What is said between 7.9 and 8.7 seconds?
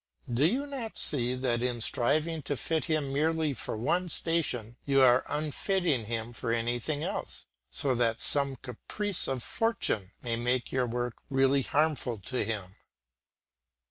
that some